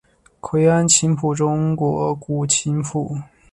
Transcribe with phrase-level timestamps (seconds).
[0.39, 3.15] 愧庵琴谱中国古琴谱。